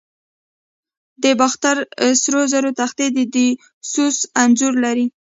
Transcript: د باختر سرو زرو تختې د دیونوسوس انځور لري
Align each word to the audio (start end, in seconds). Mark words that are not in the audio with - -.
د 1.23 1.25
باختر 1.39 1.77
سرو 2.21 2.41
زرو 2.51 2.69
تختې 2.79 3.05
د 3.15 3.19
دیونوسوس 3.33 4.17
انځور 4.43 4.73
لري 4.85 5.05